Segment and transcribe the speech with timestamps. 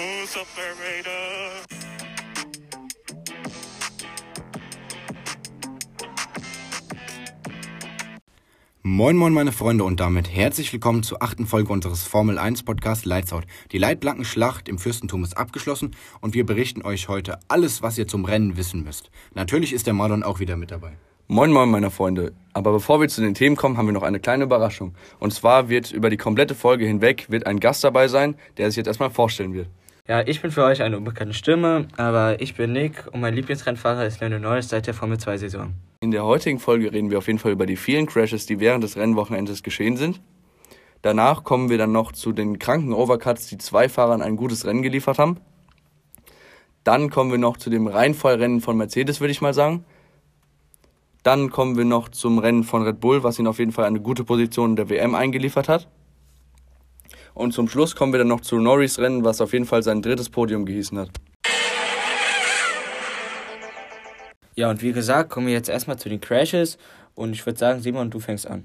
[0.00, 1.12] Who's operator?
[8.82, 13.04] Moin moin meine Freunde und damit herzlich willkommen zur achten Folge unseres Formel 1 Podcast
[13.04, 13.44] Lights Out.
[13.72, 18.24] Die Leitplankenschlacht im Fürstentum ist abgeschlossen und wir berichten euch heute alles, was ihr zum
[18.24, 19.10] Rennen wissen müsst.
[19.34, 20.92] Natürlich ist der Marlon auch wieder mit dabei.
[21.28, 22.32] Moin Moin, meine Freunde.
[22.54, 24.94] Aber bevor wir zu den Themen kommen, haben wir noch eine kleine Überraschung.
[25.18, 28.78] Und zwar wird über die komplette Folge hinweg wird ein Gast dabei sein, der sich
[28.78, 29.68] jetzt erstmal vorstellen wird.
[30.10, 34.06] Ja, ich bin für euch eine unbekannte Stimme, aber ich bin Nick und mein Lieblingsrennfahrer
[34.06, 35.72] ist Lando Norris seit der Formel 2 Saison.
[36.00, 38.82] In der heutigen Folge reden wir auf jeden Fall über die vielen Crashes, die während
[38.82, 40.20] des Rennwochenendes geschehen sind.
[41.02, 44.82] Danach kommen wir dann noch zu den kranken Overcuts, die zwei Fahrern ein gutes Rennen
[44.82, 45.38] geliefert haben.
[46.82, 49.84] Dann kommen wir noch zu dem Reinfallrennen von Mercedes, würde ich mal sagen.
[51.22, 54.00] Dann kommen wir noch zum Rennen von Red Bull, was ihn auf jeden Fall eine
[54.00, 55.86] gute Position in der WM eingeliefert hat.
[57.34, 60.02] Und zum Schluss kommen wir dann noch zu Norris Rennen, was auf jeden Fall sein
[60.02, 61.10] drittes Podium gehießen hat.
[64.56, 66.76] Ja, und wie gesagt, kommen wir jetzt erstmal zu den Crashes
[67.14, 68.64] und ich würde sagen, Simon, du fängst an.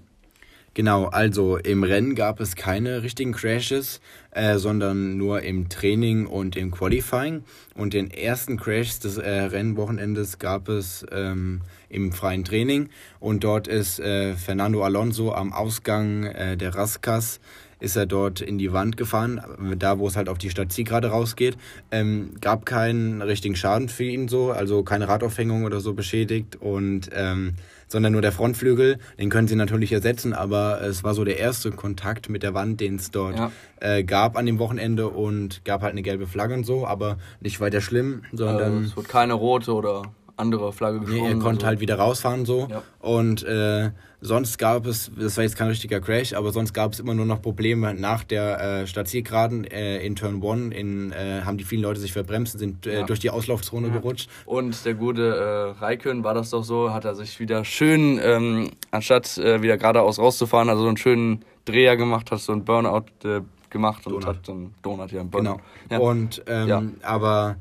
[0.75, 6.57] Genau, also im Rennen gab es keine richtigen Crashes, äh, sondern nur im Training und
[6.57, 7.45] im Qualifying.
[7.75, 12.89] Und den ersten Crash des äh, Rennwochenendes gab es ähm, im freien Training.
[13.21, 17.39] Und dort ist äh, Fernando Alonso am Ausgang äh, der Raskas
[17.85, 19.39] ist er dort in die Wand gefahren,
[19.77, 21.55] da wo es halt auf die Stadt gerade rausgeht.
[21.91, 27.09] Ähm, gab keinen richtigen Schaden für ihn so, also keine Radaufhängung oder so beschädigt und
[27.13, 27.53] ähm,
[27.87, 28.97] sondern nur der Frontflügel.
[29.19, 32.81] Den können sie natürlich ersetzen, aber es war so der erste Kontakt mit der Wand,
[32.81, 33.51] den es dort ja.
[33.79, 37.61] äh, gab an dem Wochenende und gab halt eine gelbe Flagge und so, aber nicht
[37.61, 38.73] weiter schlimm, sondern.
[38.73, 40.01] Also es wird keine rote oder
[40.37, 41.23] andere Flagge geschwungen.
[41.23, 41.67] Nee, er konnte so.
[41.67, 42.67] halt wieder rausfahren so.
[42.69, 42.81] Ja.
[42.99, 43.91] Und äh,
[44.25, 47.25] sonst gab es, das war jetzt kein richtiger Crash, aber sonst gab es immer nur
[47.25, 51.83] noch Probleme nach der äh, Stadtzielgeraden äh, in Turn 1, in, äh, haben die vielen
[51.83, 53.05] Leute sich verbremst, sind äh, ja.
[53.05, 53.93] durch die Auslaufzone ja.
[53.93, 54.29] gerutscht.
[54.45, 58.71] Und der gute äh, Raikön war das doch so, hat er sich wieder schön, ähm,
[58.91, 63.05] anstatt äh, wieder geradeaus rauszufahren, also so einen schönen Dreher gemacht, hat so einen Burnout
[63.23, 64.25] äh, gemacht und Donut.
[64.27, 65.59] hat dann Donut hier im Burnout.
[65.89, 66.03] Genau.
[66.03, 66.09] Ja.
[66.09, 67.57] Und, ähm, aber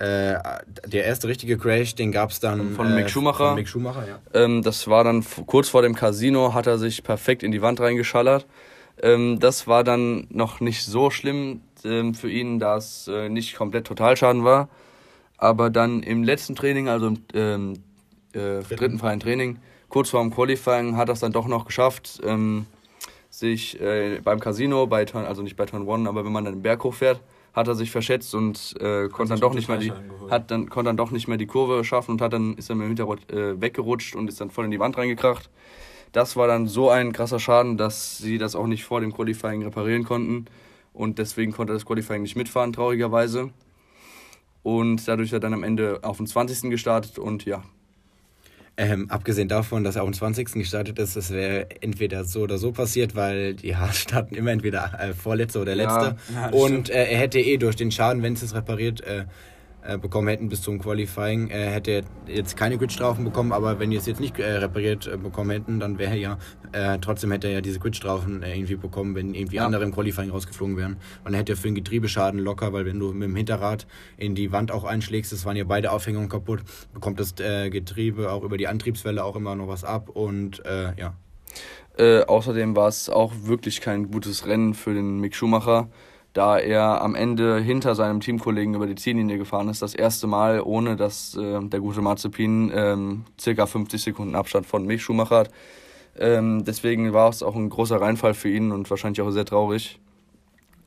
[0.00, 0.38] äh,
[0.86, 3.48] der erste richtige Crash, den gab es dann von Mick Schumacher.
[3.48, 4.18] Von Mick Schumacher ja.
[4.32, 7.80] Ähm, das war dann kurz vor dem Casino, hat er sich perfekt in die Wand
[7.80, 8.46] reingeschallert.
[9.02, 13.56] Ähm, das war dann noch nicht so schlimm ähm, für ihn, da es äh, nicht
[13.56, 14.70] komplett Totalschaden war.
[15.36, 17.72] Aber dann im letzten Training, also im ähm,
[18.32, 19.58] äh, dritten freien Training,
[19.90, 22.64] kurz vor dem Qualifying, hat er es dann doch noch geschafft, ähm,
[23.28, 26.54] sich äh, beim Casino, bei Turn, also nicht bei Turn 1, aber wenn man dann
[26.54, 27.20] den Berg hochfährt,
[27.52, 29.92] hat er sich verschätzt und äh, konnte dann doch nicht mehr die
[30.30, 32.78] hat dann konnte dann doch nicht mehr die Kurve schaffen und hat dann ist dann
[32.78, 35.50] mit dem Hinterrad äh, weggerutscht und ist dann voll in die Wand reingekracht.
[36.12, 39.62] Das war dann so ein krasser Schaden, dass sie das auch nicht vor dem Qualifying
[39.62, 40.46] reparieren konnten
[40.92, 43.50] und deswegen konnte er das Qualifying nicht mitfahren traurigerweise.
[44.62, 46.70] Und dadurch hat er dann am Ende auf dem 20.
[46.70, 47.62] gestartet und ja,
[48.80, 50.54] ähm, abgesehen davon, dass er am 20.
[50.54, 54.98] gestartet ist, das wäre entweder so oder so passiert, weil die Haas starten immer entweder
[54.98, 56.16] äh, vorletzte oder letzte.
[56.32, 59.24] Ja, ja, und äh, er hätte eh durch den Schaden, wenn es repariert, äh,
[59.82, 63.90] äh, bekommen hätten bis zum Qualifying, äh, hätte er jetzt keine Gridstrafen bekommen, aber wenn
[63.90, 66.38] die es jetzt nicht äh, repariert äh, bekommen hätten, dann wäre er ja,
[66.72, 69.64] äh, trotzdem hätte er ja diese Gridstrafen äh, irgendwie bekommen, wenn irgendwie ja.
[69.64, 70.92] andere im Qualifying rausgeflogen wären.
[71.24, 73.86] Und dann hätte er für den Getriebeschaden locker, weil wenn du mit dem Hinterrad
[74.18, 76.60] in die Wand auch einschlägst, das waren ja beide Aufhängungen kaputt,
[76.92, 81.14] bekommt das Getriebe auch über die Antriebswelle auch immer noch was ab und ja.
[82.26, 85.88] außerdem war es auch wirklich kein gutes Rennen für den Mick Schumacher
[86.32, 89.82] da er am Ende hinter seinem Teamkollegen über die Ziellinie gefahren ist.
[89.82, 94.86] Das erste Mal, ohne dass äh, der gute Mazepin ähm, circa 50 Sekunden Abstand von
[94.86, 95.50] Mick Schumacher hat.
[96.18, 99.98] Ähm, deswegen war es auch ein großer Reinfall für ihn und wahrscheinlich auch sehr traurig.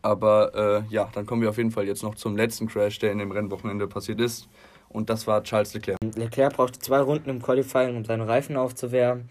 [0.01, 3.11] Aber äh, ja, dann kommen wir auf jeden Fall jetzt noch zum letzten Crash, der
[3.11, 4.49] in dem Rennwochenende passiert ist.
[4.89, 5.97] Und das war Charles Leclerc.
[6.15, 9.29] Leclerc brauchte zwei Runden im Qualifying, um seine Reifen aufzuwärmen.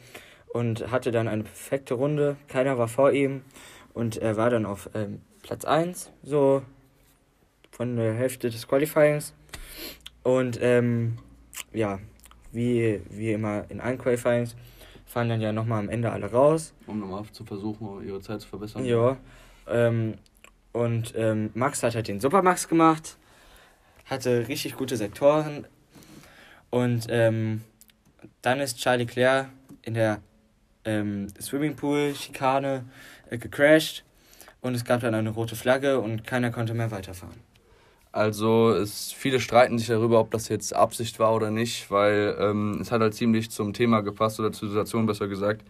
[0.49, 2.37] Und hatte dann eine perfekte Runde.
[2.49, 3.43] Keiner war vor ihm.
[3.95, 6.63] Und er war dann auf ähm, Platz 1, so
[7.71, 9.35] von der Hälfte des Qualifyings.
[10.23, 11.19] Und ähm,
[11.73, 11.99] ja,
[12.53, 14.55] wie, wie immer in allen Qualifyings
[15.07, 16.73] fahren dann ja nochmal am Ende alle raus.
[16.87, 18.85] Um nochmal zu versuchen, ihre Zeit zu verbessern.
[18.85, 19.17] Ja.
[19.69, 20.15] Ähm,
[20.73, 23.19] und ähm, Max hat halt den Supermax gemacht,
[24.07, 25.67] hatte richtig gute Sektoren.
[26.71, 27.63] Und ähm,
[28.41, 29.51] dann ist Charlie Claire
[29.83, 30.21] in der
[30.85, 32.85] ähm, Swimmingpool-Schikane
[33.33, 34.05] äh, gecrashed
[34.61, 37.41] und es gab dann eine rote Flagge und keiner konnte mehr weiterfahren.
[38.13, 42.79] Also es, viele streiten sich darüber, ob das jetzt Absicht war oder nicht, weil ähm,
[42.81, 45.63] es hat halt ziemlich zum Thema gepasst oder zur Situation besser gesagt,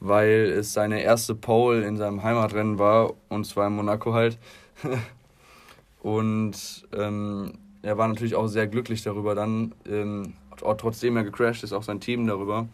[0.00, 4.38] weil es seine erste Pole in seinem Heimatrennen war und zwar in Monaco halt.
[6.06, 9.74] Und ähm, er war natürlich auch sehr glücklich darüber dann.
[9.90, 12.68] Ähm, trotzdem er gecrashed ist, auch sein Team darüber.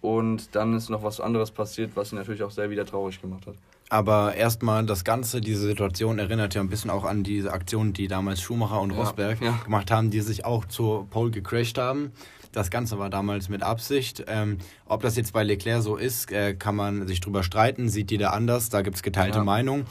[0.00, 3.46] Und dann ist noch was anderes passiert, was ihn natürlich auch sehr wieder traurig gemacht
[3.46, 3.54] hat.
[3.90, 8.06] Aber erstmal das Ganze, diese Situation erinnert ja ein bisschen auch an diese Aktion, die
[8.06, 12.12] damals Schumacher und Rosberg ja, gemacht haben, die sich auch zur Pole gecrashed haben.
[12.52, 14.24] Das Ganze war damals mit Absicht.
[14.26, 18.10] Ähm, ob das jetzt bei Leclerc so ist, äh, kann man sich drüber streiten, sieht
[18.10, 19.44] jeder anders, da gibt es geteilte ja.
[19.44, 19.86] Meinungen.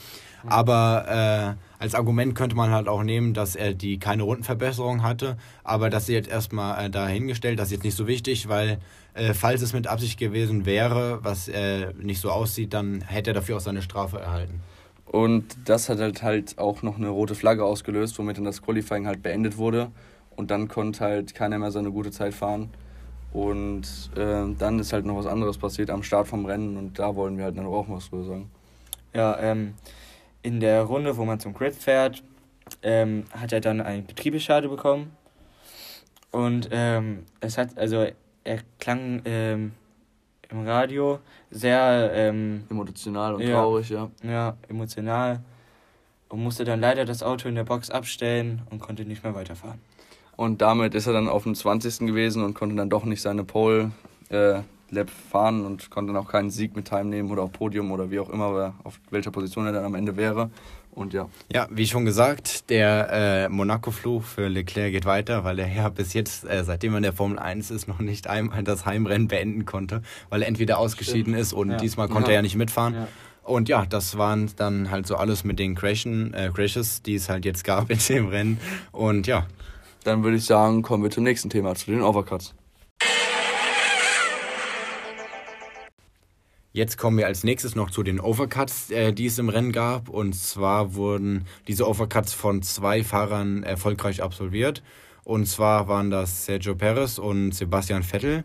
[0.45, 5.37] Aber äh, als Argument könnte man halt auch nehmen, dass er die keine Rundenverbesserung hatte,
[5.63, 8.79] aber das ist jetzt erstmal äh, dahingestellt, das ist jetzt nicht so wichtig, weil
[9.13, 13.33] äh, falls es mit Absicht gewesen wäre, was äh, nicht so aussieht, dann hätte er
[13.35, 14.61] dafür auch seine Strafe erhalten.
[15.05, 19.07] Und das hat halt, halt auch noch eine rote Flagge ausgelöst, womit dann das Qualifying
[19.07, 19.89] halt beendet wurde.
[20.35, 22.69] Und dann konnte halt keiner mehr seine gute Zeit fahren.
[23.33, 23.83] Und
[24.15, 27.37] äh, dann ist halt noch was anderes passiert am Start vom Rennen und da wollen
[27.37, 28.51] wir halt dann auch was drüber sagen.
[29.13, 29.73] Ja, ähm,
[30.43, 32.23] in der Runde, wo man zum Grid fährt,
[32.83, 35.11] ähm, hat er dann einen Betriebsschade bekommen.
[36.31, 38.05] Und ähm, es hat, also
[38.43, 39.71] er klang ähm,
[40.49, 41.19] im Radio
[41.49, 44.09] sehr ähm, emotional und ja, traurig, ja.
[44.23, 45.41] Ja, emotional.
[46.29, 49.79] Und musste dann leider das Auto in der Box abstellen und konnte nicht mehr weiterfahren.
[50.35, 51.99] Und damit ist er dann auf dem 20.
[52.07, 53.91] gewesen und konnte dann doch nicht seine Pole
[54.29, 58.09] äh, Lap fahren und konnte dann auch keinen Sieg mit teilnehmen oder auf Podium oder
[58.11, 60.49] wie auch immer, auf welcher Position er dann am Ende wäre.
[60.91, 61.29] Und ja.
[61.53, 66.13] Ja, wie schon gesagt, der äh, Monaco-Fluch für Leclerc geht weiter, weil er ja bis
[66.13, 69.65] jetzt, äh, seitdem er in der Formel 1 ist, noch nicht einmal das Heimrennen beenden
[69.65, 71.39] konnte, weil er entweder ausgeschieden Stimmt.
[71.39, 71.77] ist und ja.
[71.77, 72.33] diesmal konnte ja.
[72.33, 72.95] er ja nicht mitfahren.
[72.95, 73.07] Ja.
[73.43, 77.29] Und ja, das waren dann halt so alles mit den Crashen, äh, Crashes, die es
[77.29, 78.59] halt jetzt gab in dem Rennen.
[78.91, 79.45] Und ja,
[80.03, 82.55] dann würde ich sagen, kommen wir zum nächsten Thema, zu den Overcuts.
[86.77, 90.09] Jetzt kommen wir als nächstes noch zu den Overcuts, äh, die es im Rennen gab.
[90.09, 94.83] Und zwar wurden diese Overcuts von zwei Fahrern erfolgreich absolviert.
[95.23, 98.43] Und zwar waren das Sergio Perez und Sebastian Vettel.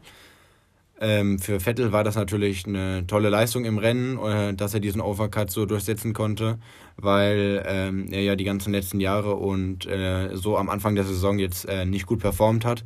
[0.98, 5.02] Ähm, für Vettel war das natürlich eine tolle Leistung im Rennen, äh, dass er diesen
[5.02, 6.58] Overcut so durchsetzen konnte,
[6.96, 11.38] weil ähm, er ja die ganzen letzten Jahre und äh, so am Anfang der Saison
[11.38, 12.82] jetzt äh, nicht gut performt hat.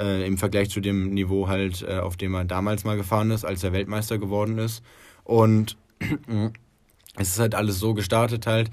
[0.00, 3.44] Äh, Im Vergleich zu dem Niveau halt, äh, auf dem er damals mal gefahren ist,
[3.44, 4.82] als er Weltmeister geworden ist.
[5.24, 5.76] Und
[7.18, 8.70] es ist halt alles so gestartet halt,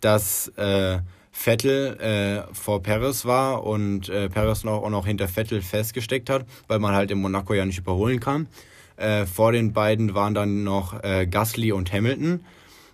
[0.00, 1.00] dass äh,
[1.32, 6.46] Vettel äh, vor Perez war und äh, Perez noch, auch noch hinter Vettel festgesteckt hat,
[6.66, 8.48] weil man halt in Monaco ja nicht überholen kann.
[8.96, 12.40] Äh, vor den beiden waren dann noch Gasly und Hamilton.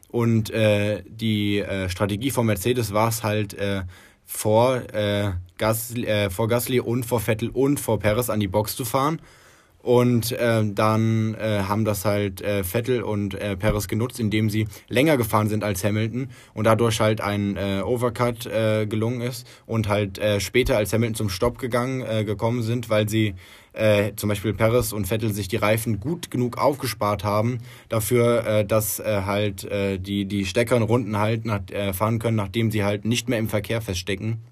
[0.08, 3.56] Und die Strategie von Mercedes war es halt,
[4.24, 4.82] vor,
[5.58, 9.20] Gasly, äh, vor Gasly und vor Vettel und vor Perez an die Box zu fahren
[9.86, 14.66] und äh, dann äh, haben das halt äh, Vettel und äh, Perez genutzt, indem sie
[14.88, 19.86] länger gefahren sind als Hamilton und dadurch halt ein äh, Overcut äh, gelungen ist und
[19.88, 23.34] halt äh, später als Hamilton zum Stopp gegangen äh, gekommen sind, weil sie
[23.74, 27.58] äh, zum Beispiel Perez und Vettel sich die Reifen gut genug aufgespart haben
[27.88, 32.36] dafür, äh, dass äh, halt äh, die die stärkeren Runden halt nach, äh, fahren können,
[32.36, 34.42] nachdem sie halt nicht mehr im Verkehr feststecken.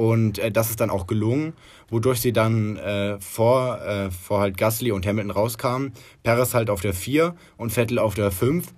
[0.00, 1.54] Und äh, das ist dann auch gelungen,
[1.88, 5.92] wodurch sie dann äh, vor, äh, vor halt Gasly und Hamilton rauskamen.
[6.22, 8.68] Perez halt auf der 4 und Vettel auf der 5.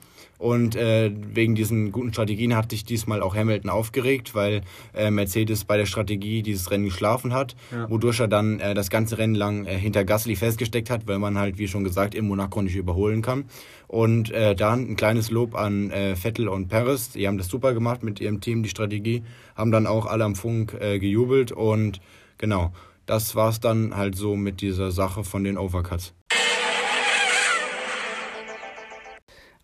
[0.41, 4.63] Und äh, wegen diesen guten Strategien hat sich diesmal auch Hamilton aufgeregt, weil
[4.95, 7.91] äh, Mercedes bei der Strategie dieses Rennen geschlafen hat, ja.
[7.91, 11.37] wodurch er dann äh, das ganze Rennen lang äh, hinter Gasly festgesteckt hat, weil man
[11.37, 13.45] halt, wie schon gesagt, im Monaco nicht überholen kann.
[13.87, 17.11] Und äh, dann ein kleines Lob an äh, Vettel und Perez.
[17.11, 19.23] Die haben das super gemacht mit ihrem Team, die Strategie,
[19.55, 22.01] haben dann auch alle am Funk äh, gejubelt und
[22.39, 22.73] genau,
[23.05, 26.15] das war's dann halt so mit dieser Sache von den Overcuts.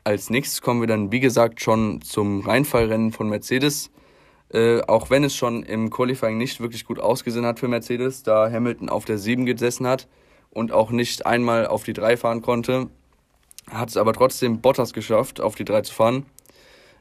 [0.07, 3.91] Als nächstes kommen wir dann, wie gesagt, schon zum Reinfallrennen von Mercedes.
[4.53, 8.49] Äh, auch wenn es schon im Qualifying nicht wirklich gut ausgesehen hat für Mercedes, da
[8.49, 10.07] Hamilton auf der 7 gesessen hat
[10.51, 12.87] und auch nicht einmal auf die 3 fahren konnte,
[13.69, 16.27] hat es aber trotzdem Bottas geschafft, auf die 3 zu fahren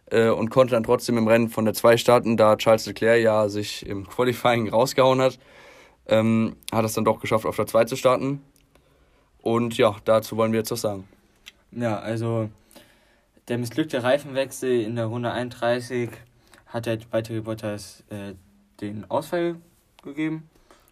[0.10, 3.50] äh, und konnte dann trotzdem im Rennen von der 2 starten, da Charles Leclerc ja
[3.50, 5.38] sich im Qualifying rausgehauen hat.
[6.08, 8.42] Ähm, hat es dann doch geschafft, auf der 2 zu starten.
[9.44, 11.08] Und ja, dazu wollen wir jetzt was sagen.
[11.72, 12.50] Ja, also
[13.48, 16.10] der missglückte Reifenwechsel in der Runde 31
[16.68, 18.34] hat der weitere Bottas äh,
[18.82, 19.56] den Ausfall
[20.04, 20.50] gegeben.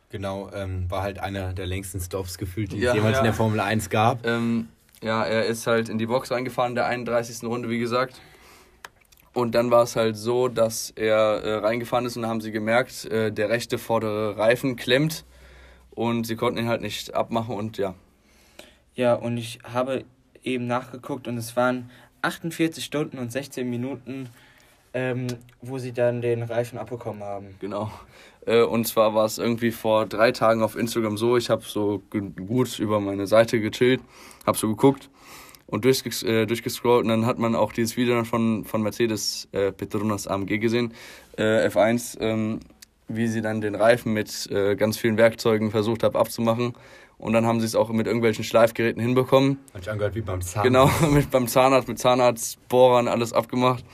[0.10, 3.20] Genau, ähm, war halt einer der längsten Stops gefühlt, die ja, es jemals ja.
[3.20, 4.26] in der Formel 1 gab.
[4.26, 4.70] Ähm,
[5.02, 7.44] ja, er ist halt in die Box reingefahren in der 31.
[7.44, 8.22] Runde, wie gesagt.
[9.34, 12.52] Und dann war es halt so, dass er äh, reingefahren ist und dann haben sie
[12.52, 15.26] gemerkt, äh, der rechte vordere Reifen klemmt
[15.90, 17.96] und sie konnten ihn halt nicht abmachen und ja.
[18.94, 20.06] Ja, und ich habe
[20.44, 21.90] eben nachgeguckt und es waren
[22.24, 24.30] 48 Stunden und 16 Minuten
[24.94, 25.28] ähm,
[25.62, 27.56] wo sie dann den Reifen abbekommen haben.
[27.60, 27.92] Genau.
[28.46, 32.02] Äh, und zwar war es irgendwie vor drei Tagen auf Instagram so, ich habe so
[32.10, 34.02] gut über meine Seite gechillt,
[34.46, 35.10] habe so geguckt
[35.66, 39.72] und durchges äh, durchgescrollt und dann hat man auch dieses Video von, von Mercedes äh,
[39.72, 40.94] Petronas AMG gesehen,
[41.38, 42.60] äh, F1, ähm,
[43.08, 46.74] wie sie dann den Reifen mit äh, ganz vielen Werkzeugen versucht haben abzumachen.
[47.18, 49.60] Und dann haben sie es auch mit irgendwelchen Schleifgeräten hinbekommen.
[49.74, 50.64] Hat angehört wie beim Zahnarzt.
[50.64, 53.86] Genau, mit, beim Zahnarzt, mit Zahnarztbohrern alles abgemacht.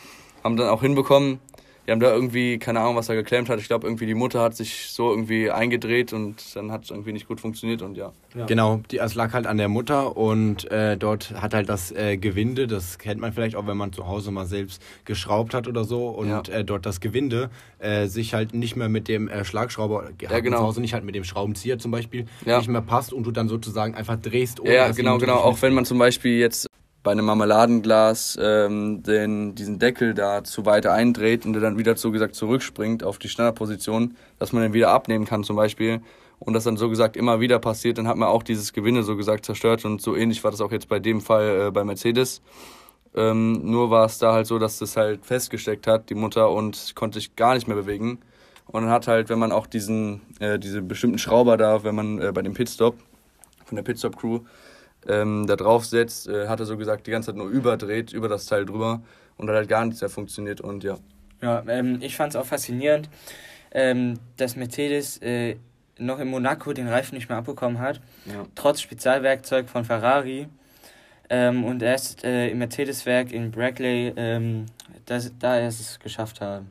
[0.44, 1.40] Haben dann auch hinbekommen
[1.90, 3.60] die haben da irgendwie, keine Ahnung, was er geklemmt hat.
[3.60, 7.14] Ich glaube, irgendwie die Mutter hat sich so irgendwie eingedreht und dann hat es irgendwie
[7.14, 8.12] nicht gut funktioniert und ja.
[8.36, 8.46] ja.
[8.46, 12.18] Genau, die, es lag halt an der Mutter und äh, dort hat halt das äh,
[12.18, 15.84] Gewinde, das kennt man vielleicht auch, wenn man zu Hause mal selbst geschraubt hat oder
[15.84, 16.44] so und ja.
[16.54, 20.58] äh, dort das Gewinde äh, sich halt nicht mehr mit dem äh, Schlagschrauber, ja, genau.
[20.58, 22.60] zu Hause nicht halt mit dem Schraubenzieher zum Beispiel, ja.
[22.60, 24.60] nicht mehr passt und du dann sozusagen einfach drehst.
[24.60, 25.38] Ohne ja, genau, genau.
[25.38, 26.69] Auch wenn man zum Beispiel jetzt
[27.04, 31.96] bei einem Marmeladenglas ähm, den, diesen Deckel da zu weit eindreht und der dann wieder
[31.96, 36.02] so gesagt zurückspringt auf die Standardposition, dass man den wieder abnehmen kann zum Beispiel
[36.40, 39.16] und das dann so gesagt immer wieder passiert, dann hat man auch dieses Gewinne so
[39.16, 42.42] gesagt zerstört und so ähnlich war das auch jetzt bei dem Fall äh, bei Mercedes.
[43.16, 46.94] Ähm, nur war es da halt so, dass das halt festgesteckt hat, die Mutter, und
[46.96, 48.20] konnte sich gar nicht mehr bewegen.
[48.68, 52.22] Und dann hat halt, wenn man auch diesen, äh, diese bestimmten Schrauber da, wenn man
[52.22, 52.96] äh, bei dem Pitstop
[53.66, 54.42] von der Pitstop-Crew
[55.08, 58.28] ähm, da drauf setzt, äh, hat er so gesagt, die ganze Zeit nur überdreht, über
[58.28, 59.02] das Teil drüber
[59.38, 60.98] und hat halt gar nichts mehr funktioniert und ja.
[61.42, 63.10] Ja, ähm, ich fand es auch faszinierend,
[63.72, 65.56] ähm, dass Mercedes äh,
[65.98, 68.46] noch in Monaco den Reifen nicht mehr abbekommen hat, ja.
[68.56, 70.48] trotz Spezialwerkzeug von Ferrari.
[71.32, 74.66] Ähm, und erst äh, im Mercedes-Werk in Brackley, ähm,
[75.06, 76.70] das, da erst es geschafft haben.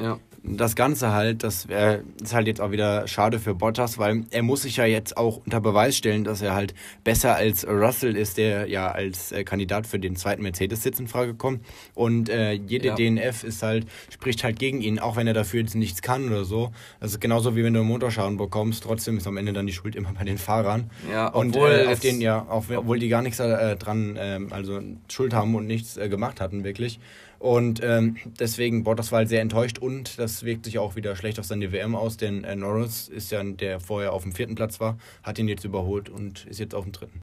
[0.00, 4.24] Ja das Ganze halt, das wär, ist halt jetzt auch wieder schade für Bottas, weil
[4.30, 6.74] er muss sich ja jetzt auch unter Beweis stellen, dass er halt
[7.04, 11.34] besser als Russell ist, der ja als äh, Kandidat für den zweiten Mercedes-Sitz in Frage
[11.34, 11.64] kommt.
[11.94, 12.94] Und äh, jede ja.
[12.94, 16.44] DNF ist halt, spricht halt gegen ihn, auch wenn er dafür jetzt nichts kann oder
[16.44, 16.70] so.
[17.00, 19.72] Das ist genauso wie wenn du einen Motorschaden bekommst, trotzdem ist am Ende dann die
[19.72, 20.90] Schuld immer bei den Fahrern.
[21.10, 24.80] Ja, und äh, auf den ja, auch, obwohl die gar nichts äh, dran, ähm, also
[25.10, 27.00] Schuld haben und nichts äh, gemacht hatten, wirklich.
[27.38, 31.38] Und ähm, deswegen Bottas war halt sehr enttäuscht und das wirkt sich auch wieder schlecht
[31.38, 34.80] auf seine WM aus, denn äh, Norris ist ja, der vorher auf dem vierten Platz
[34.80, 37.20] war, hat ihn jetzt überholt und ist jetzt auf dem dritten.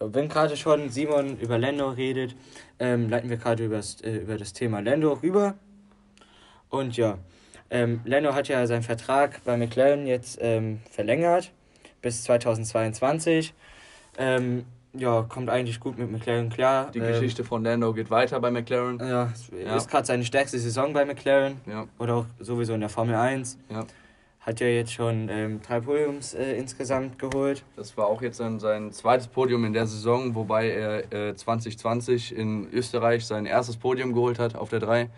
[0.00, 2.36] Wenn gerade schon Simon über Lando redet,
[2.78, 5.54] ähm, leiten wir gerade über, äh, über das Thema Lando rüber.
[6.68, 7.18] Und ja,
[7.70, 11.52] ähm, Lando hat ja seinen Vertrag bei McLaren jetzt ähm, verlängert
[12.02, 13.54] bis 2022.
[14.18, 14.64] Ähm,
[14.96, 16.90] ja, kommt eigentlich gut mit McLaren klar.
[16.92, 18.98] Die ähm, Geschichte von Lando geht weiter bei McLaren.
[19.00, 19.32] Ja,
[19.64, 19.76] ja.
[19.76, 21.60] ist gerade seine stärkste Saison bei McLaren.
[21.66, 21.86] Ja.
[21.98, 23.58] Oder auch sowieso in der Formel 1.
[23.70, 23.84] Ja.
[24.40, 27.64] Hat ja jetzt schon ähm, drei Podiums äh, insgesamt geholt.
[27.76, 32.36] Das war auch jetzt dann sein zweites Podium in der Saison, wobei er äh, 2020
[32.36, 35.08] in Österreich sein erstes Podium geholt hat auf der 3.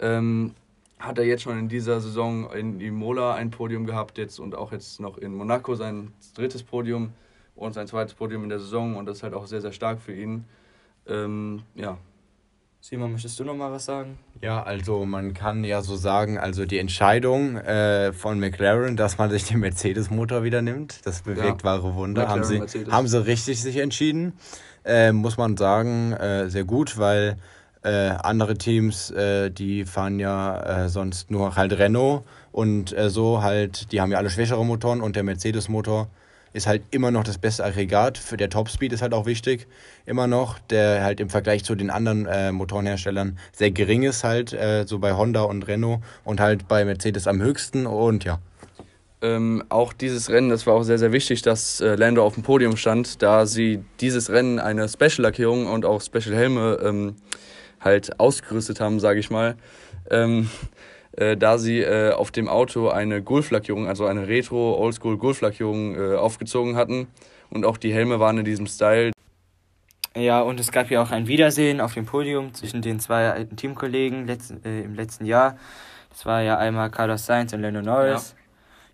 [0.00, 0.54] Ähm,
[0.98, 4.72] hat er jetzt schon in dieser Saison in Imola ein Podium gehabt jetzt und auch
[4.72, 7.12] jetzt noch in Monaco sein drittes Podium
[7.56, 10.00] und sein zweites Podium in der Saison und das ist halt auch sehr, sehr stark
[10.00, 10.44] für ihn.
[11.08, 11.98] Ähm, ja.
[12.80, 14.16] Simon, möchtest du noch mal was sagen?
[14.42, 19.28] Ja, also man kann ja so sagen, also die Entscheidung äh, von McLaren, dass man
[19.30, 21.64] sich den Mercedes-Motor wieder nimmt, das bewirkt ja.
[21.64, 22.28] wahre Wunder.
[22.28, 24.34] haben sie, haben sie richtig sich entschieden,
[24.84, 27.38] äh, muss man sagen, äh, sehr gut, weil
[27.82, 32.22] äh, andere Teams, äh, die fahren ja äh, sonst nur halt Renault
[32.52, 36.08] und so halt, die haben ja alle schwächere Motoren und der Mercedes-Motor
[36.56, 38.16] ist halt immer noch das beste Aggregat.
[38.16, 39.66] Für der Topspeed ist halt auch wichtig,
[40.06, 44.52] immer noch, der halt im Vergleich zu den anderen äh, Motorenherstellern sehr gering ist, halt
[44.52, 48.38] äh, so bei Honda und Renault und halt bei Mercedes am höchsten und ja.
[49.22, 52.42] Ähm, auch dieses Rennen, das war auch sehr, sehr wichtig, dass äh, Lando auf dem
[52.42, 57.16] Podium stand, da sie dieses Rennen eine Special-Lackierung und auch Special-Helme ähm,
[57.80, 59.56] halt ausgerüstet haben, sage ich mal.
[60.10, 60.50] Ähm,
[61.16, 66.14] äh, da sie äh, auf dem Auto eine Gulflackierung, also eine Retro Oldschool Gulflackierung äh,
[66.16, 67.08] aufgezogen hatten
[67.50, 69.12] und auch die Helme waren in diesem Style.
[70.14, 73.56] Ja, und es gab ja auch ein Wiedersehen auf dem Podium zwischen den zwei alten
[73.56, 75.58] Teamkollegen letzten, äh, im letzten Jahr.
[76.10, 78.34] Das war ja einmal Carlos Sainz und Lando Norris.
[78.36, 78.42] Ja.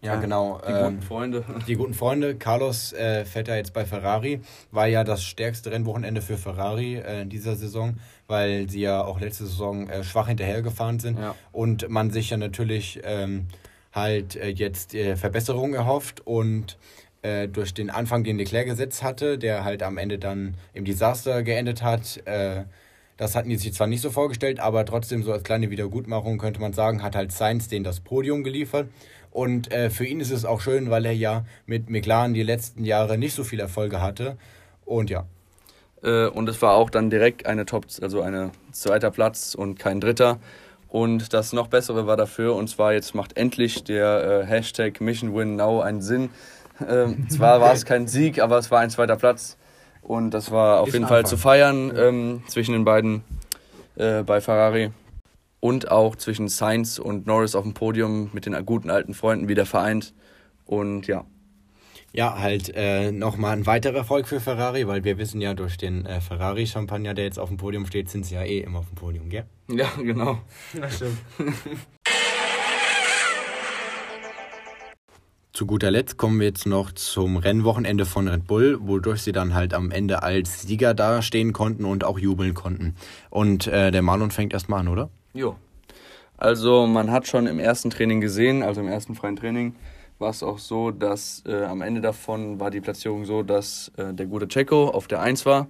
[0.02, 0.60] Ja, genau.
[0.66, 1.44] Die ähm, guten Freunde.
[1.68, 2.34] Die guten Freunde.
[2.34, 4.40] Carlos äh, fährt ja jetzt bei Ferrari.
[4.72, 7.98] War ja das stärkste Rennwochenende für Ferrari äh, in dieser Saison,
[8.32, 11.18] weil sie ja auch letzte Saison äh, schwach hinterhergefahren sind.
[11.18, 11.36] Ja.
[11.52, 13.46] Und man sich ja natürlich ähm,
[13.92, 16.78] halt äh, jetzt äh, Verbesserungen erhofft und
[17.20, 21.42] äh, durch den Anfang, den Leclerc gesetzt hatte, der halt am Ende dann im Desaster
[21.42, 22.64] geendet hat, äh,
[23.18, 26.60] das hatten die sich zwar nicht so vorgestellt, aber trotzdem so als kleine Wiedergutmachung könnte
[26.60, 28.88] man sagen, hat halt Sainz den das Podium geliefert.
[29.30, 32.84] Und äh, für ihn ist es auch schön, weil er ja mit McLaren die letzten
[32.84, 34.38] Jahre nicht so viel Erfolge hatte.
[34.84, 35.26] Und ja.
[36.02, 40.00] Äh, und es war auch dann direkt eine Top, also ein zweiter Platz und kein
[40.00, 40.38] dritter.
[40.88, 45.34] Und das noch bessere war dafür, und zwar jetzt macht endlich der äh, Hashtag Mission
[45.34, 46.28] Win Now einen Sinn.
[46.86, 49.56] Ähm, zwar war es kein Sieg, aber es war ein zweiter Platz.
[50.02, 51.30] Und das war auf Ist jeden ein Fall Anfang.
[51.30, 53.22] zu feiern ähm, zwischen den beiden
[53.96, 54.90] äh, bei Ferrari.
[55.60, 59.64] Und auch zwischen Sainz und Norris auf dem Podium mit den guten alten Freunden wieder
[59.64, 60.12] vereint.
[60.66, 61.24] Und ja,
[62.14, 66.04] Ja, halt äh, nochmal ein weiterer Erfolg für Ferrari, weil wir wissen ja, durch den
[66.04, 68.96] äh, Ferrari-Champagner, der jetzt auf dem Podium steht, sind sie ja eh immer auf dem
[68.96, 69.46] Podium, gell?
[69.68, 70.38] ja, genau.
[70.74, 71.16] Das stimmt.
[75.54, 79.54] Zu guter Letzt kommen wir jetzt noch zum Rennwochenende von Red Bull, wodurch sie dann
[79.54, 82.94] halt am Ende als Sieger dastehen konnten und auch jubeln konnten.
[83.30, 85.08] Und äh, der Marlon fängt erstmal an, oder?
[85.32, 85.56] Jo.
[86.36, 89.74] Also man hat schon im ersten Training gesehen, also im ersten freien Training,
[90.22, 94.14] war es auch so, dass äh, am Ende davon war die Platzierung so, dass äh,
[94.14, 95.66] der gute Checo auf der 1 war,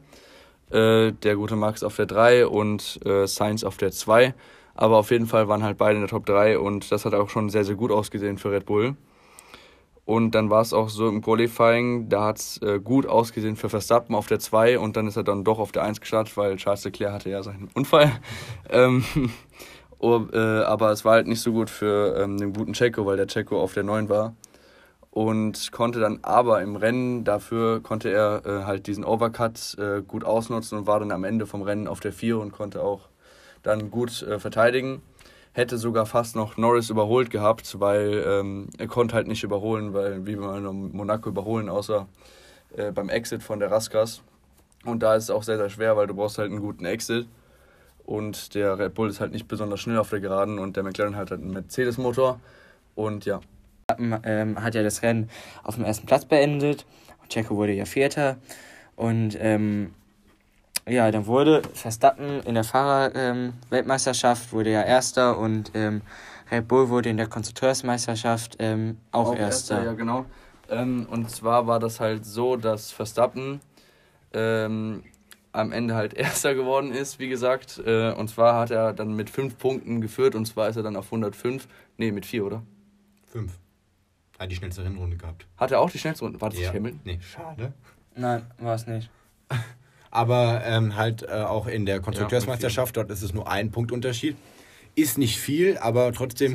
[0.70, 4.34] äh, der gute Max auf der 3 und äh, Sainz auf der 2.
[4.74, 7.28] Aber auf jeden Fall waren halt beide in der Top 3 und das hat auch
[7.28, 8.94] schon sehr, sehr gut ausgesehen für Red Bull.
[10.04, 13.68] Und dann war es auch so im Qualifying, da hat es äh, gut ausgesehen für
[13.68, 16.56] Verstappen auf der 2 und dann ist er dann doch auf der 1 gestartet, weil
[16.56, 18.12] Charles Leclerc hatte ja seinen Unfall.
[18.70, 19.04] ähm,
[20.02, 23.16] oh, äh, aber es war halt nicht so gut für ähm, den guten Checo, weil
[23.16, 24.34] der Checo auf der 9 war.
[25.10, 30.24] Und konnte dann aber im Rennen, dafür konnte er äh, halt diesen Overcut äh, gut
[30.24, 33.08] ausnutzen und war dann am Ende vom Rennen auf der 4 und konnte auch
[33.62, 35.02] dann gut äh, verteidigen
[35.52, 40.26] hätte sogar fast noch Norris überholt gehabt, weil ähm, er konnte halt nicht überholen, weil
[40.26, 42.06] wie man Monaco überholen, außer
[42.76, 44.22] äh, beim Exit von der Raskas.
[44.84, 47.28] Und da ist es auch sehr, sehr schwer, weil du brauchst halt einen guten Exit.
[48.04, 51.16] Und der Red Bull ist halt nicht besonders schnell auf der Geraden und der McLaren
[51.16, 52.40] hat halt einen Mercedes-Motor.
[52.94, 53.40] Und ja,
[53.98, 55.30] ähm, hat ja das Rennen
[55.62, 56.84] auf dem ersten Platz beendet.
[57.20, 58.36] Und Checo wurde ja Vierter.
[58.96, 59.94] Und ähm,
[60.88, 66.02] ja, dann wurde Verstappen in der Fahrer-Weltmeisterschaft wurde ja Erster und ähm,
[66.50, 69.84] Red Bull wurde in der Konstrukteursmeisterschaft ähm, auch, Erster.
[69.84, 70.26] Ja, genau.
[70.68, 73.60] Ähm, und zwar war das halt so, dass Verstappen
[74.32, 75.04] ähm,
[75.52, 77.80] am Ende halt Erster geworden ist, wie gesagt.
[77.84, 80.96] Äh, und zwar hat er dann mit fünf Punkten geführt und zwar ist er dann
[80.96, 81.68] auf 105.
[81.96, 82.62] Nee, mit vier, oder?
[83.26, 83.58] Fünf.
[84.38, 85.46] Hat die schnellste Rennrunde gehabt.
[85.56, 86.40] Hat er auch die schnellste Runde?
[86.40, 87.00] War das nicht Hamilton?
[87.04, 87.72] Nee, schade.
[88.16, 89.10] Nein, war es nicht.
[90.10, 94.36] Aber ähm, halt äh, auch in der Konstrukteursmeisterschaft, dort ist es nur ein Punktunterschied.
[94.94, 96.52] Ist nicht viel, aber trotzdem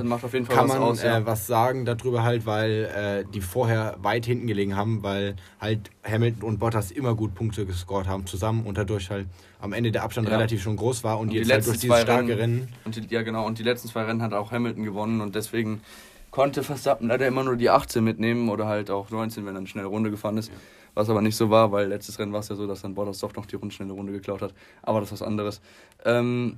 [0.48, 1.18] kann man aus, ja.
[1.18, 2.86] äh, was sagen darüber halt, weil
[3.26, 7.66] äh, die vorher weit hinten gelegen haben, weil halt Hamilton und Bottas immer gut Punkte
[7.66, 9.26] gescored haben zusammen und dadurch halt
[9.60, 10.36] am Ende der Abstand Ja.
[10.36, 12.68] relativ schon groß war und, Und die jetzt halt letzten durch dieses zwei starke Rennen-
[12.86, 13.44] Rennen die, ja, genau.
[13.48, 15.82] Und die letzten zwei Rennen hat auch Hamilton gewonnen und deswegen
[16.30, 19.68] konnte Verstappen leider immer nur die 18 mitnehmen oder halt auch 19, wenn er eine
[19.68, 20.52] schnelle Runde gefahren ist.
[20.94, 23.18] Was aber nicht so war, weil letztes Rennen war es ja so, dass dann Bottas
[23.18, 24.54] doch noch die schnelle Runde geklaut hat.
[24.84, 25.60] Aber das ist was anderes.
[26.06, 26.58] Ähm,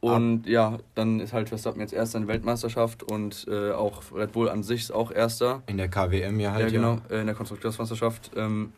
[0.00, 4.32] und ja, dann ist halt Verstappen jetzt Erster in der Weltmeisterschaft und äh, auch Red
[4.32, 5.62] Bull an sich ist auch Erster.
[5.66, 6.64] in der KWM ja halt.
[6.64, 8.30] ja, genau, äh, in der Konstrukteursmeisterschaft.
[8.36, 8.72] Ähm,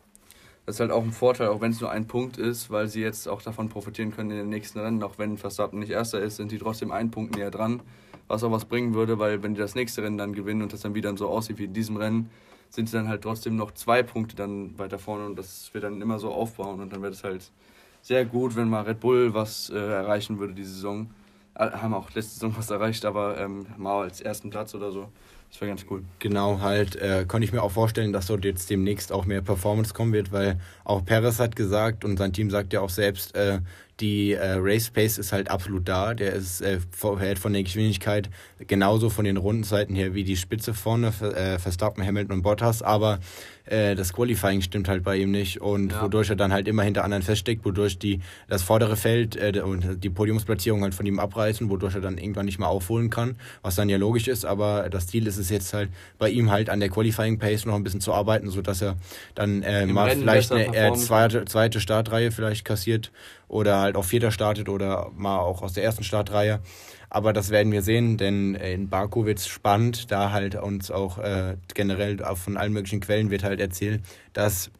[0.66, 3.02] das ist halt auch ein Vorteil, auch wenn es nur ein Punkt ist, weil sie
[3.02, 5.02] jetzt auch davon profitieren können in den nächsten Rennen.
[5.02, 7.82] Auch wenn Verstappen nicht Erster ist, sind die trotzdem einen Punkt näher dran,
[8.28, 10.80] was auch was bringen würde, weil wenn die das nächste Rennen dann gewinnen und das
[10.80, 12.30] dann wieder so aussieht wie in diesem Rennen,
[12.70, 16.00] sind sie dann halt trotzdem noch zwei Punkte dann weiter vorne und das wird dann
[16.00, 17.50] immer so aufbauen und dann wird es halt
[18.04, 21.10] sehr gut, wenn mal Red Bull was äh, erreichen würde diese Saison.
[21.54, 25.08] Äh, haben auch letzte Saison was erreicht, aber ähm, mal als ersten Platz oder so.
[25.50, 26.04] Das wäre ganz cool.
[26.18, 29.94] Genau, halt, äh, konnte ich mir auch vorstellen, dass dort jetzt demnächst auch mehr Performance
[29.94, 33.60] kommen wird, weil auch Perez hat gesagt und sein Team sagt ja auch selbst, äh,
[34.00, 36.14] die äh, Race Pace ist halt absolut da.
[36.14, 38.28] Der ist äh, vorher von der Geschwindigkeit
[38.66, 43.20] genauso von den Rundenzeiten her wie die Spitze vorne, äh, Verstappen, Hamilton und Bottas, aber
[43.66, 46.02] äh, das Qualifying stimmt halt bei ihm nicht und Ja.
[46.02, 50.02] wodurch er dann halt immer hinter anderen feststeckt, wodurch die das vordere Feld äh, und
[50.02, 53.74] die Podiumsplatzierung halt von ihm abreißen, wodurch er dann irgendwann nicht mehr aufholen kann, was
[53.76, 56.80] dann ja logisch ist, aber das Ziel ist es jetzt halt bei ihm halt an
[56.80, 58.96] der Qualifying Pace noch ein bisschen zu arbeiten, sodass er
[59.34, 63.12] dann äh, Im mal Rennen vielleicht eine äh, zweite, zweite Startreihe vielleicht kassiert
[63.48, 66.60] oder halt auf Vierter startet oder mal auch aus der ersten Startreihe.
[67.10, 71.18] Aber das werden wir sehen, denn in Baku wird es spannend, da halt uns auch
[71.18, 74.70] äh, generell auch von allen möglichen Quellen wird halt erzählt, dass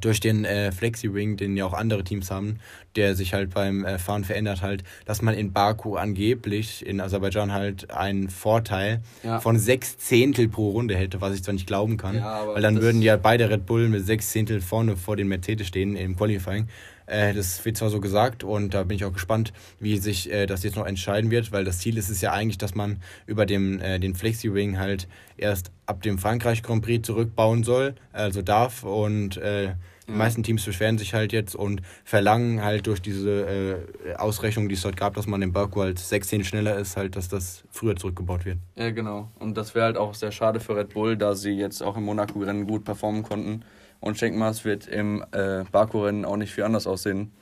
[0.00, 2.58] durch den äh, Flexi-Wing, den ja auch andere Teams haben,
[2.96, 7.90] der sich halt beim Fahren verändert halt, dass man in Baku angeblich in Aserbaidschan halt
[7.90, 9.40] einen Vorteil Ja.
[9.40, 12.80] von sechs Zehntel pro Runde hätte, was ich zwar nicht glauben kann, Ja, weil dann
[12.80, 16.68] würden ja beide Red Bull mit sechs Zehntel vorne vor den Mercedes stehen im Qualifying.
[17.08, 20.46] Äh, das wird zwar so gesagt und da bin ich auch gespannt, wie sich äh,
[20.46, 23.46] das jetzt noch entscheiden wird, weil das Ziel ist es ja eigentlich, dass man über
[23.46, 25.06] dem, äh, den Flexi-Wing halt
[25.36, 29.74] erst ab dem Frankreich Grand Prix zurückbauen soll, also darf und äh,
[30.08, 34.76] Die meisten Teams beschweren sich halt jetzt und verlangen halt durch diese äh, Ausrechnung, die
[34.76, 37.96] es dort gab, dass man im Baku halt 16 schneller ist, halt, dass das früher
[37.96, 38.58] zurückgebaut wird.
[38.76, 39.30] Ja, genau.
[39.38, 42.04] Und das wäre halt auch sehr schade für Red Bull, da sie jetzt auch im
[42.04, 43.64] Monaco-Rennen gut performen konnten.
[43.98, 47.32] Und ich denke mal, es wird im äh, Baku-Rennen auch nicht viel anders aussehen.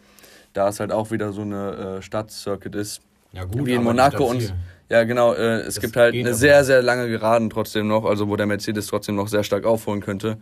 [0.54, 3.02] Da es halt auch wieder so eine äh, Stadt-Circuit ist.
[3.32, 4.54] Ja, wie in Monaco und.
[4.88, 5.32] Ja, genau.
[5.34, 8.46] Äh, es Das gibt halt eine sehr, sehr lange Geraden trotzdem noch, also wo der
[8.46, 10.38] Mercedes trotzdem noch sehr stark aufholen könnte.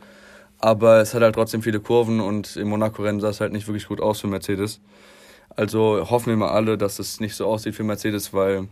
[0.62, 3.88] Aber es hat halt trotzdem viele Kurven und im Monaco-Rennen sah es halt nicht wirklich
[3.88, 4.80] gut aus für Mercedes.
[5.56, 8.68] Also hoffen wir mal alle, dass es nicht so aussieht für Mercedes, weil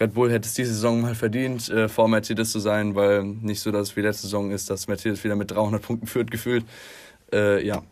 [0.00, 3.60] Red Bull hätte es diese Saison mal verdient, äh, vor Mercedes zu sein, weil nicht
[3.60, 6.64] so, dass es wie letzte Saison ist, dass Mercedes wieder mit 300 Punkten führt, gefühlt.
[7.32, 7.82] Äh, ja,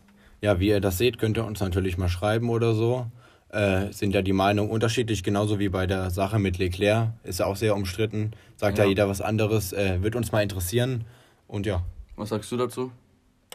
[0.41, 3.05] Ja, wie ihr das seht, könnt ihr uns natürlich mal schreiben oder so.
[3.49, 7.09] Äh, sind ja die Meinungen unterschiedlich, genauso wie bei der Sache mit Leclerc.
[7.23, 8.31] Ist ja auch sehr umstritten.
[8.57, 8.89] Sagt ja, Ja.
[8.89, 9.71] jeder was anderes.
[9.73, 11.05] Äh, wird uns mal interessieren.
[11.47, 11.83] Und ja,
[12.15, 12.91] was sagst du dazu?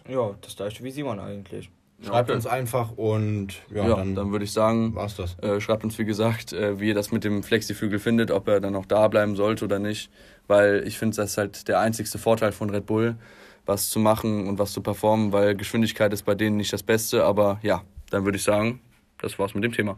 [0.09, 1.71] Ja, das gleiche wie Simon eigentlich.
[2.05, 2.37] schreibt okay.
[2.37, 5.39] uns einfach und ja, Ja, dann, dann, würde ich sagen, war's das.
[5.41, 8.61] Äh, schreibt uns, wie gesagt, äh, wie ihr das mit dem Flexiflügel findet, ob er
[8.61, 10.11] dann noch da bleiben sollte oder nicht.
[10.47, 13.17] Weil ich finde, das ist halt der einzigste Vorteil von Red Bull,
[13.65, 17.25] was zu machen und was zu performen, weil Geschwindigkeit ist bei denen nicht das Beste.
[17.25, 18.81] Aber ja, dann würde ich sagen,
[19.19, 19.97] das war's mit dem Thema.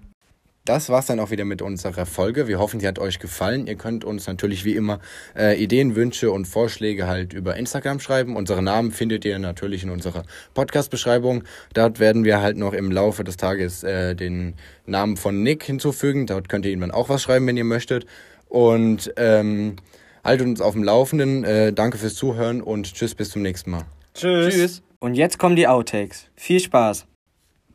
[0.66, 2.48] Das war's dann auch wieder mit unserer Folge.
[2.48, 3.68] Wir hoffen, sie hat euch gefallen.
[3.68, 4.98] Ihr könnt uns natürlich wie immer
[5.36, 8.34] äh, Ideen, Wünsche und Vorschläge halt über Instagram schreiben.
[8.34, 10.24] Unsere Namen findet ihr natürlich in unserer
[10.54, 11.44] Podcast-Beschreibung.
[11.72, 14.54] Dort werden wir halt noch im Laufe des Tages äh, den
[14.86, 16.26] Namen von Nick hinzufügen.
[16.26, 18.04] Dort könnt ihr ihm dann auch was schreiben, wenn ihr möchtet.
[18.48, 19.76] Und ähm,
[20.24, 21.44] haltet uns auf dem Laufenden.
[21.44, 23.84] Äh, danke fürs Zuhören und tschüss, bis zum nächsten Mal.
[24.14, 24.52] Tschüss.
[24.52, 24.82] Tschüss.
[24.98, 26.26] Und jetzt kommen die Outtakes.
[26.34, 27.06] Viel Spaß.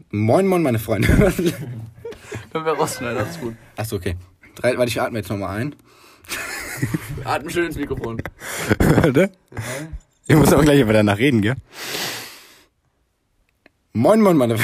[0.09, 1.07] Moin, moin, meine Freunde.
[2.51, 3.55] Können wir rausschneiden, das ist gut.
[3.75, 4.15] Achso, okay.
[4.55, 5.75] Drei, warte, ich atme jetzt nochmal ein.
[7.23, 8.21] Atmen schön ins Mikrofon.
[8.79, 9.31] Warte.
[10.27, 11.55] Ich muss aber gleich aber danach reden, gell?
[13.93, 14.61] Moin, moin, meine Und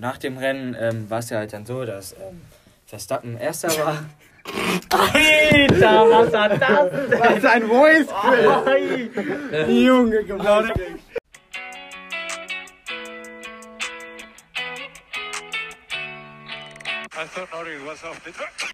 [0.00, 2.42] nach dem Rennen ähm, war es ja halt dann so, dass ähm,
[2.86, 4.04] Verstappen Erster war.
[4.90, 6.60] Alter, was war das?
[6.60, 8.08] Was ist ein Voice?
[9.68, 10.62] Junge, genau.
[17.92, 18.71] myself.